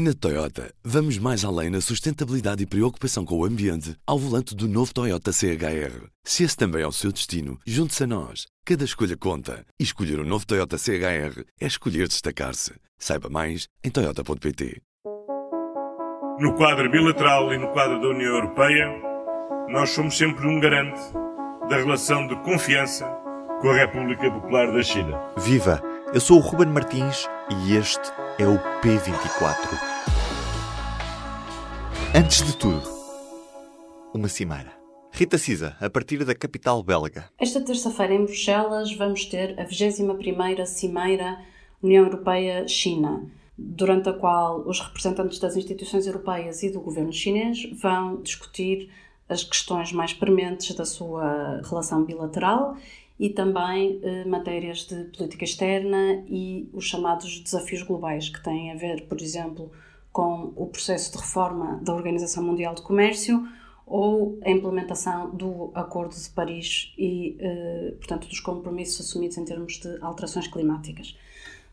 [0.00, 4.68] Na Toyota, vamos mais além na sustentabilidade e preocupação com o ambiente ao volante do
[4.68, 6.06] novo Toyota CHR.
[6.22, 8.46] Se esse também é o seu destino, junte-se a nós.
[8.64, 9.66] Cada escolha conta.
[9.76, 12.74] E escolher o um novo Toyota CHR é escolher destacar-se.
[12.96, 14.80] Saiba mais em Toyota.pt.
[16.38, 18.86] No quadro bilateral e no quadro da União Europeia,
[19.68, 21.00] nós somos sempre um garante
[21.68, 23.04] da relação de confiança
[23.60, 25.20] com a República Popular da China.
[25.38, 25.82] Viva!
[26.14, 29.56] Eu sou o Ruben Martins e este é o P24.
[32.14, 32.88] Antes de tudo,
[34.14, 34.72] uma cimeira.
[35.10, 37.28] Rita Cisa, a partir da capital belga.
[37.36, 41.40] Esta terça-feira em Bruxelas vamos ter a 21ª Cimeira
[41.82, 48.22] União Europeia-China, durante a qual os representantes das instituições europeias e do governo chinês vão
[48.22, 48.88] discutir
[49.28, 52.76] as questões mais prementes da sua relação bilateral
[53.18, 58.76] e também eh, matérias de política externa e os chamados desafios globais, que têm a
[58.76, 59.72] ver, por exemplo,
[60.12, 63.46] com o processo de reforma da Organização Mundial de Comércio
[63.86, 69.78] ou a implementação do Acordo de Paris e, eh, portanto, dos compromissos assumidos em termos
[69.80, 71.16] de alterações climáticas.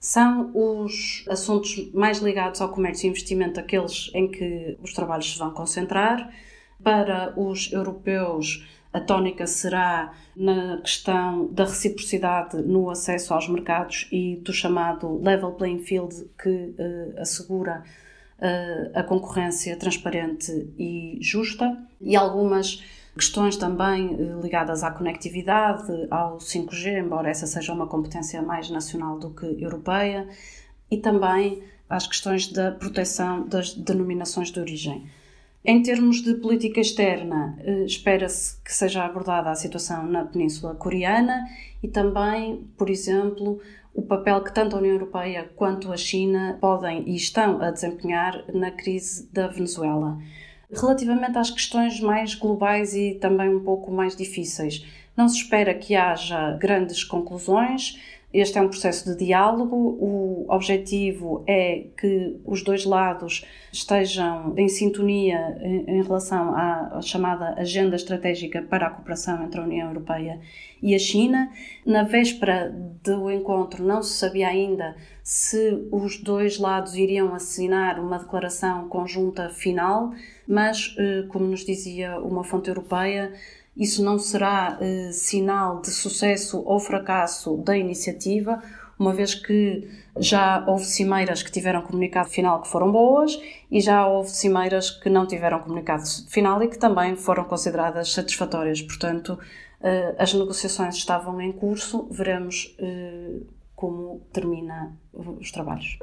[0.00, 5.38] São os assuntos mais ligados ao comércio e investimento, aqueles em que os trabalhos se
[5.38, 6.30] vão concentrar.
[6.82, 14.36] Para os europeus, a tónica será na questão da reciprocidade no acesso aos mercados e
[14.36, 17.82] do chamado level playing field que uh, assegura
[18.38, 22.84] uh, a concorrência transparente e justa e algumas
[23.16, 29.18] questões também uh, ligadas à conectividade, ao 5G, embora essa seja uma competência mais nacional
[29.18, 30.28] do que europeia,
[30.88, 35.10] e também às questões da proteção das denominações de origem.
[35.66, 41.42] Em termos de política externa, eh, espera-se que seja abordada a situação na Península Coreana
[41.82, 43.58] e também, por exemplo,
[43.94, 48.44] o papel que tanto a União Europeia quanto a China podem e estão a desempenhar
[48.52, 50.18] na crise da Venezuela.
[50.70, 54.84] Relativamente às questões mais globais e também um pouco mais difíceis,
[55.16, 57.98] não se espera que haja grandes conclusões
[58.34, 59.76] este é um processo de diálogo.
[59.76, 67.94] O objetivo é que os dois lados estejam em sintonia em, relação à, chamada Agenda
[67.94, 70.40] Estratégica para a Cooperação entre a União Europeia
[70.82, 71.48] e a China.
[71.86, 72.74] Na véspera
[73.04, 79.48] do encontro, não se sabia ainda se os dois lados iriam assinar uma declaração conjunta
[79.48, 80.12] final,
[80.46, 83.32] mas, eh, como nos dizia uma fonte europeia,
[83.76, 88.62] isso não será eh, sinal de sucesso ou fracasso da iniciativa,
[88.98, 93.40] uma vez que já houve cimeiras que tiveram comunicado final que foram boas
[93.70, 98.80] e já houve cimeiras que não tiveram comunicado final e que também foram consideradas satisfatórias.
[98.80, 99.38] Portanto,
[99.80, 103.40] eh, as negociações estavam em curso, veremos eh,
[103.74, 105.98] como termina os trabalhos.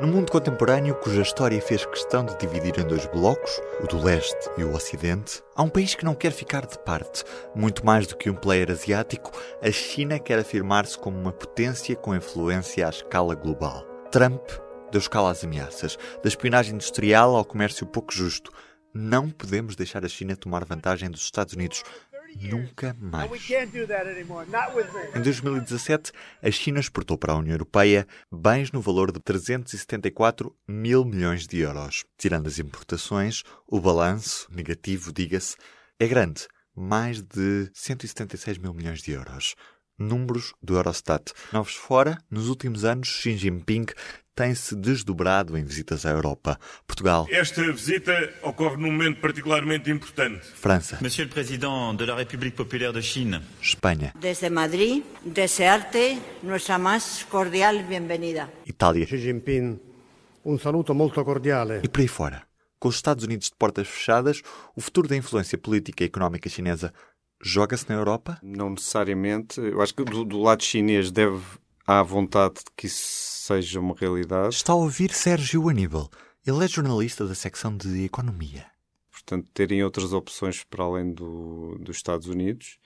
[0.00, 4.48] No mundo contemporâneo, cuja história fez questão de dividir em dois blocos, o do leste
[4.56, 7.24] e o ocidente, há um país que não quer ficar de parte.
[7.52, 12.14] Muito mais do que um player asiático, a China quer afirmar-se como uma potência com
[12.14, 13.84] influência à escala global.
[14.12, 14.40] Trump
[14.92, 18.52] deu escala às ameaças, da espionagem industrial ao comércio pouco justo.
[18.94, 21.82] Não podemos deixar a China tomar vantagem dos Estados Unidos.
[22.36, 23.30] Nunca mais.
[25.14, 26.12] Em 2017,
[26.42, 31.58] a China exportou para a União Europeia bens no valor de 374 mil milhões de
[31.58, 32.04] euros.
[32.16, 35.56] Tirando as importações, o balanço, negativo, diga-se,
[35.98, 39.54] é grande, mais de 176 mil milhões de euros.
[39.98, 41.32] Números do Eurostat.
[41.52, 43.86] Novos fora, nos últimos anos, Xi Jinping
[44.38, 46.60] tem-se desdobrado em visitas à Europa.
[46.86, 47.26] Portugal.
[47.28, 50.46] Esta visita ocorre num momento particularmente importante.
[50.54, 50.96] França.
[51.02, 53.40] Monsieur le Président de la République populaire de Chine.
[53.60, 54.12] Espanha.
[54.14, 58.48] Desde Madrid, desearte nuestra más cordial bienvenida.
[58.64, 59.04] Itália.
[59.04, 59.80] Xi Jinping,
[60.44, 61.82] um saluto muito cordial.
[61.82, 62.44] E por aí fora.
[62.78, 64.40] Com os Estados Unidos de portas fechadas,
[64.76, 66.94] o futuro da influência política e económica chinesa
[67.42, 68.38] joga-se na Europa?
[68.40, 69.60] Não necessariamente.
[69.60, 71.42] Eu acho que do, do lado chinês deve
[71.88, 73.02] há vontade de que isso
[73.46, 74.54] seja uma realidade.
[74.54, 76.10] Está a ouvir Sérgio Aníbal.
[76.46, 78.66] Ele é jornalista da secção de Economia.
[79.10, 82.78] Portanto, terem outras opções para além do, dos Estados Unidos.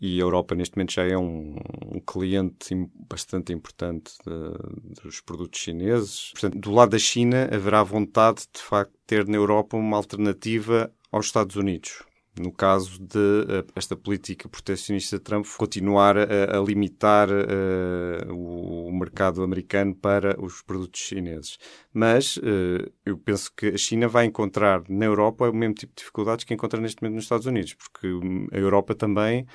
[0.00, 1.56] E a Europa, neste momento, já é um,
[1.86, 2.74] um cliente
[3.08, 6.32] bastante importante de, dos produtos chineses.
[6.32, 10.92] Portanto, do lado da China, haverá vontade, de facto, de ter na Europa uma alternativa
[11.12, 12.02] aos Estados Unidos
[12.38, 18.92] no caso de uh, esta política protecionista de Trump continuar a, a limitar uh, o
[18.92, 21.58] mercado americano para os produtos chineses.
[21.92, 26.02] Mas uh, eu penso que a China vai encontrar na Europa o mesmo tipo de
[26.02, 28.08] dificuldades que encontra neste momento nos Estados Unidos, porque
[28.52, 29.46] a Europa também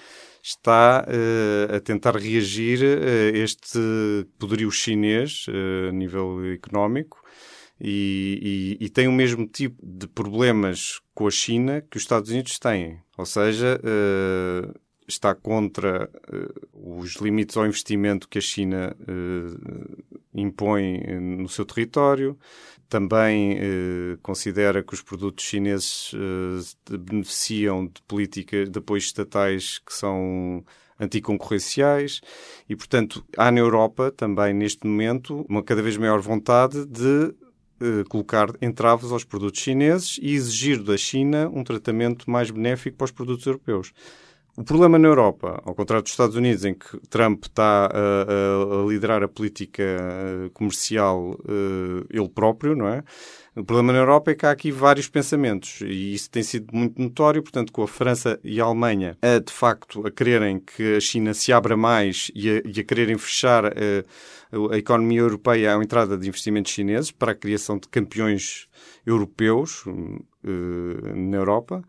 [0.42, 1.06] está
[1.76, 3.80] a tentar reagir a este
[4.38, 7.20] poderio chinês a nível económico
[7.82, 12.30] e, e, e, tem o mesmo tipo de problemas com a China que os Estados
[12.30, 13.00] Unidos têm.
[13.18, 20.04] Ou seja, uh, está contra uh, os limites ao investimento que a China uh,
[20.34, 22.38] impõe no seu território.
[22.90, 23.60] Também
[24.24, 26.12] considera que os produtos chineses
[26.90, 30.66] beneficiam de políticas de apoio estatais que são
[31.00, 32.20] anticoncorrenciais
[32.68, 37.32] e, portanto, há na Europa também neste momento uma cada vez maior vontade de
[37.82, 43.06] eh, colocar entraves aos produtos chineses e exigir da China um tratamento mais benéfico para
[43.06, 43.94] os produtos europeus.
[44.60, 48.84] O problema na Europa, ao contrário dos Estados Unidos, em que Trump está a, a,
[48.84, 53.02] a liderar a política eh, comercial uh, ele próprio, não é?
[53.56, 57.02] O problema na Europa é que há aqui vários pensamentos e isso tem sido muito
[57.02, 61.00] notório, portanto, com a França e a Alemanha a, de facto a quererem que a
[61.00, 66.18] China se abra mais e a, e a quererem fechar a economia europeia à entrada
[66.18, 68.68] de investimentos chineses para a criação de campeões
[69.06, 71.82] europeus uh, na Europa.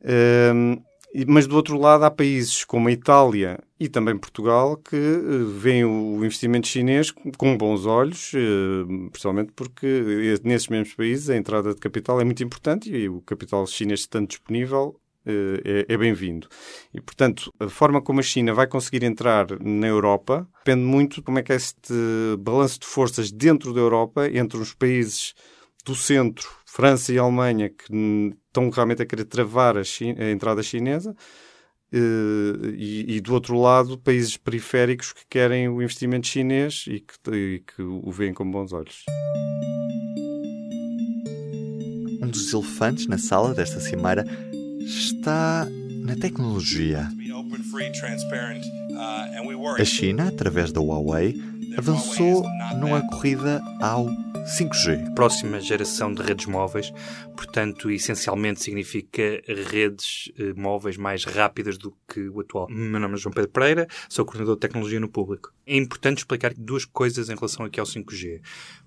[0.00, 0.89] Uh,
[1.26, 5.84] mas do outro lado há países como a Itália e também Portugal que uh, veem
[5.84, 11.80] o investimento chinês com bons olhos, uh, principalmente porque nesses mesmos países a entrada de
[11.80, 16.48] capital é muito importante e o capital chinês estando disponível é, é bem-vindo.
[16.94, 21.22] E, portanto, a forma como a China vai conseguir entrar na Europa depende muito de
[21.22, 21.92] como é que é este
[22.38, 25.34] balanço de forças dentro da Europa, entre os países
[25.84, 27.92] do centro, França e Alemanha, que
[28.50, 31.14] estão realmente a querer travar a, China, a entrada chinesa,
[31.92, 37.58] e, e, do outro lado, países periféricos que querem o investimento chinês e que, e
[37.60, 39.04] que o veem com bons olhos.
[42.22, 44.24] Um dos elefantes na sala desta cimeira
[44.80, 45.66] está
[46.04, 47.08] na tecnologia.
[49.78, 51.34] A China, através da Huawei,
[51.76, 52.44] avançou
[52.78, 55.14] numa corrida ao 5G.
[55.14, 56.92] Próxima geração de redes móveis,
[57.36, 62.66] portanto, essencialmente significa redes eh, móveis mais rápidas do que o atual.
[62.68, 65.52] Meu nome é João Pedro Pereira, sou coordenador de tecnologia no público.
[65.66, 68.40] É importante explicar duas coisas em relação aqui ao 5G.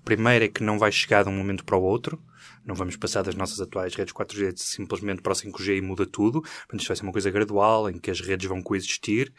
[0.04, 2.20] Primeiro é que não vai chegar de um momento para o outro.
[2.64, 6.40] Não vamos passar das nossas atuais redes 4G simplesmente para o 5G e muda tudo.
[6.40, 9.32] Portanto, isto vai ser uma coisa gradual, em que as redes vão coexistir.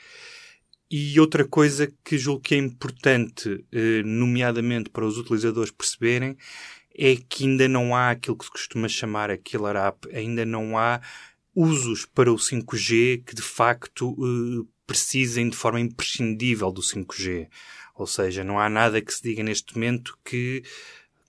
[0.90, 6.38] E outra coisa que julgo que é importante, eh, nomeadamente para os utilizadores perceberem,
[6.98, 10.78] é que ainda não há aquilo que se costuma chamar a killer app, ainda não
[10.78, 11.02] há
[11.56, 17.48] usos para o 5G que de facto eh, precisem de forma imprescindível do 5G.
[17.96, 20.64] Ou seja, não há nada que se diga neste momento que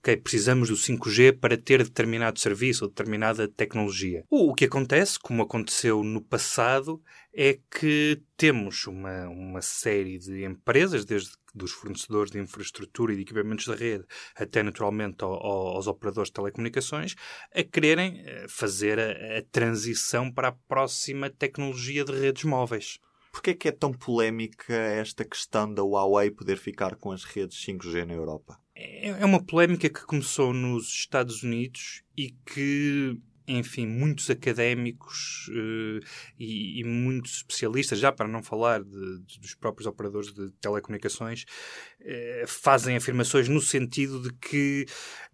[0.07, 4.23] ok, precisamos do 5G para ter determinado serviço ou determinada tecnologia.
[4.29, 7.01] O que acontece, como aconteceu no passado,
[7.33, 13.23] é que temos uma, uma série de empresas, desde dos fornecedores de infraestrutura e de
[13.23, 14.05] equipamentos da rede
[14.35, 17.15] até naturalmente ao, aos operadores de telecomunicações,
[17.53, 22.99] a quererem eh, fazer a, a transição para a próxima tecnologia de redes móveis.
[23.37, 27.63] Porquê é que é tão polémica esta questão da Huawei poder ficar com as redes
[27.63, 28.59] 5G na Europa?
[28.73, 33.15] É, é uma polémica que começou nos Estados Unidos e que
[33.47, 36.05] enfim, muitos académicos uh,
[36.37, 41.45] e, e, muitos especialistas, já para não falar de, de, dos próprios operadores de telecomunicações,
[42.45, 44.85] fazem afirmações no sentido de que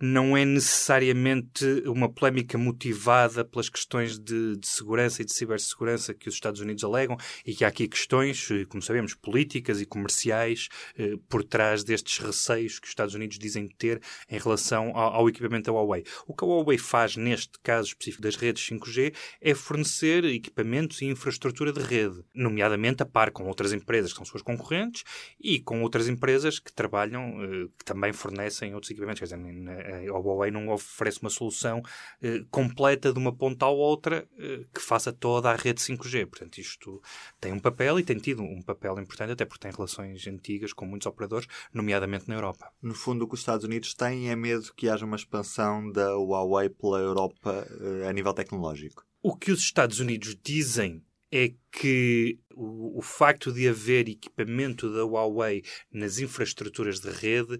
[0.04, 6.28] não é necessariamente uma polémica motivada pelas questões de, de segurança e de cibersegurança que
[6.28, 10.68] os Estados Unidos alegam e que há aqui questões, eh, como sabemos, políticas e comerciais
[11.00, 15.30] uh, por trás destes receios que os Estados Unidos dizem ter em relação ao, ao
[15.30, 16.04] equipamento da Huawei.
[16.28, 21.06] O que a Huawei faz neste caso específico das redes 5G é fornecer equipamentos e
[21.06, 25.04] infraestrutura de rede, nomeadamente a par com outras empresas que são suas concorrentes
[25.40, 29.20] e com outras empresas que trabalham, eh, que também fornecem outros equipamentos.
[29.20, 31.82] Quer dizer, a Huawei não oferece uma solução
[32.22, 36.26] eh, completa de uma ponta à outra eh, que faça toda a rede 5G.
[36.26, 37.02] Portanto, isto
[37.40, 40.86] tem um papel e tem tido um papel importante, até porque tem relações antigas com
[40.86, 42.72] muitos operadores, nomeadamente na Europa.
[42.82, 46.16] No fundo, o que os Estados Unidos têm é medo que haja uma expansão da
[46.16, 47.68] Huawei pela Europa
[48.08, 49.06] a nível tecnológico?
[49.22, 51.02] O que os Estados Unidos dizem
[51.36, 57.60] é que o, o, facto de haver equipamento da Huawei nas infraestruturas de rede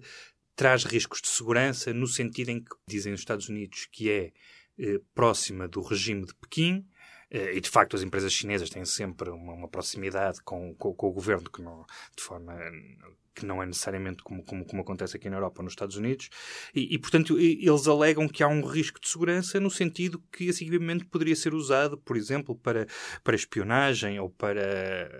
[0.54, 4.32] traz riscos de segurança, no sentido em que dizem os Estados Unidos que é
[4.78, 6.86] eh, próxima do regime de Pequim,
[7.30, 11.12] E, de facto, as empresas chinesas têm sempre uma, uma proximidade com, com, com, o
[11.12, 11.84] governo que não,
[12.16, 12.54] de forma
[13.34, 16.28] que não é necessariamente como, como, como acontece aqui na Europa ou nos Estados Unidos,
[16.74, 20.64] e, e, portanto eles alegam que há um risco de segurança no sentido que esse
[20.64, 22.86] equipamento poderia ser usado, por exemplo, para,
[23.22, 25.10] para espionagem ou para,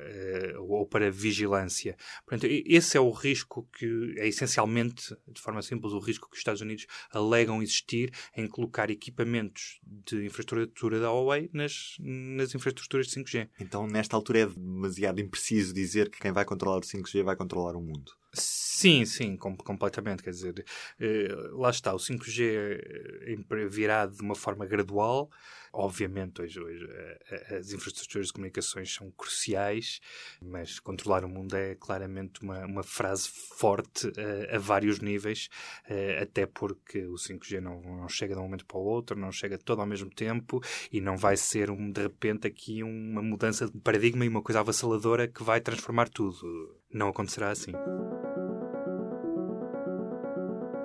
[0.59, 1.97] uh, ou para vigilância.
[2.27, 6.41] Portanto, esse é o risco que é essencialmente, de forma simples, o risco que os
[6.41, 13.21] Estados Unidos alegam existir em colocar equipamentos de infraestrutura da Huawei nas, nas infraestruturas de
[13.21, 13.49] 5G.
[13.61, 17.77] Então, nesta altura é demasiado impreciso dizer que quem vai controlar o 5G vai controlar
[17.77, 18.04] o mundo.
[18.35, 20.23] Sim, sim, com, completamente.
[20.23, 20.65] Quer dizer,
[21.01, 25.31] eh, lá está, o 5G eh, virá de uma forma gradual.
[25.73, 30.01] Obviamente, hoje, hoje eh, as infraestruturas de comunicações são cruciais,
[30.43, 34.13] mas controlar o mundo é claramente uma, uma frase forte
[34.53, 35.49] a vários níveis,
[36.21, 39.59] até porque o 5G não, não chega de um momento para o outro, não chega
[39.59, 40.61] todo ao mesmo tempo
[40.93, 44.61] e não vai ser, um, de repente, aqui uma mudança de paradigma e uma coisa
[44.61, 46.37] avassaladora que vai transformar tudo.
[46.93, 47.73] Não acontecerá assim.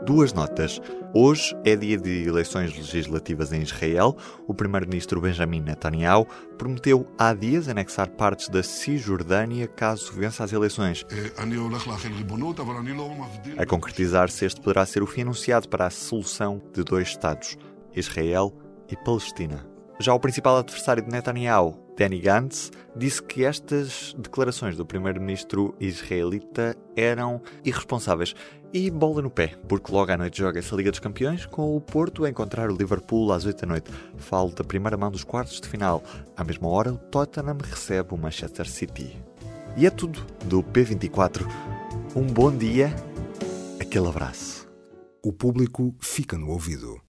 [0.09, 0.81] Duas notas.
[1.13, 4.17] Hoje é dia de eleições legislativas em Israel.
[4.47, 6.25] O primeiro-ministro Benjamin Netanyahu
[6.57, 11.05] prometeu há dias anexar partes da Cisjordânia caso vença as eleições.
[13.55, 17.55] A concretizar-se, este poderá ser o fim anunciado para a solução de dois Estados,
[17.95, 18.51] Israel
[18.89, 19.63] e Palestina.
[19.99, 26.73] Já o principal adversário de Netanyahu, Benny Gantz, disse que estas declarações do primeiro-ministro israelita
[26.95, 28.33] eram irresponsáveis.
[28.71, 31.81] E bola no pé, porque logo à noite joga essa Liga dos Campeões com o
[31.81, 33.91] Porto a encontrar o Liverpool às 8 da noite.
[34.17, 36.03] Falo da primeira mão dos quartos de final.
[36.37, 39.17] À mesma hora, o Tottenham recebe o Manchester City.
[39.75, 41.47] E é tudo do P24.
[42.15, 42.93] Um bom dia,
[43.81, 44.69] aquele abraço.
[45.25, 47.08] O público fica no ouvido.